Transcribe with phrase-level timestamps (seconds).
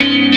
[0.00, 0.27] that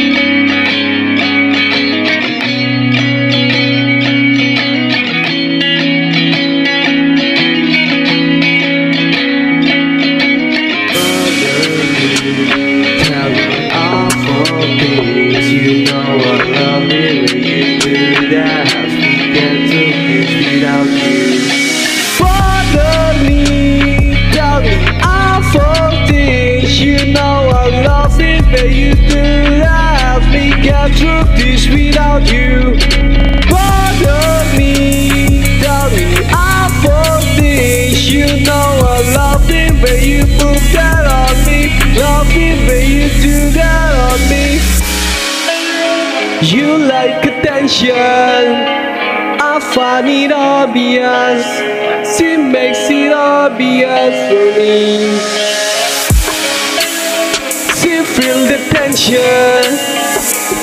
[30.87, 32.75] me get through this without you.
[33.49, 38.09] Bother me, darling, I for this.
[38.09, 41.69] You know I love it when you move that on me.
[41.99, 44.59] Love it when you do that on me.
[46.41, 47.95] You like attention.
[49.43, 51.45] I find it obvious.
[52.17, 55.40] She makes it obvious for me
[58.81, 59.77] tension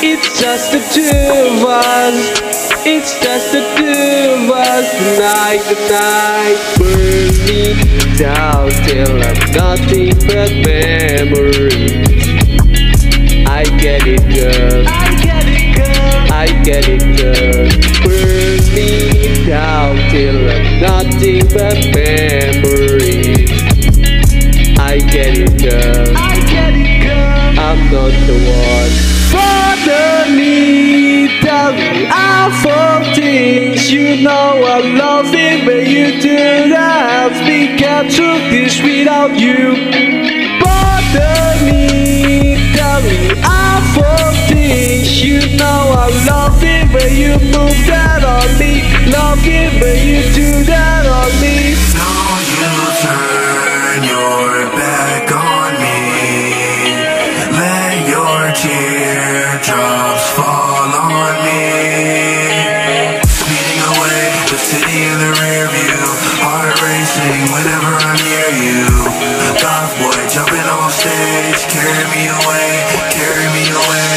[0.03, 2.19] It's just the two of us.
[2.85, 3.95] It's just the two
[4.35, 4.87] of us.
[4.99, 6.59] Tonight, the night.
[6.79, 7.63] Burn me
[8.19, 8.71] down.
[8.87, 12.27] Till I'm nothing but memories.
[13.47, 14.85] I get it girl.
[14.89, 16.19] I get it girl.
[16.33, 17.69] I get it girl.
[18.03, 18.91] Burn me
[19.47, 19.97] down.
[20.11, 23.51] Till I'm nothing but memories.
[24.79, 25.79] I get it girl.
[25.79, 26.18] I get it
[27.91, 28.35] I'm the
[30.37, 32.07] me, tell me
[33.15, 37.33] things You know I love it when you do that.
[37.47, 38.11] We can't
[38.51, 39.75] this without you
[41.65, 43.33] me, tell me
[44.49, 48.83] things You know I love it you move that on me.
[49.11, 50.98] Love it when you do that
[58.59, 61.63] teardrops fall on me.
[63.23, 66.03] Speeding away, the city in the rear view.
[66.43, 69.39] Heart racing whenever I'm near you.
[69.63, 72.71] Goth boy jumping off stage Carry me away,
[73.11, 74.08] carry me away